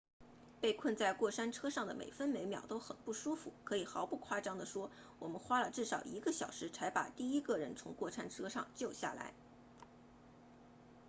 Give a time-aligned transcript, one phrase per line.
[0.59, 4.89] 被困在过山车上的每分每秒都很不舒服可以毫不夸张地说
[5.19, 9.35] 我们花了至少一个小时才把第一个人从过山车上救下来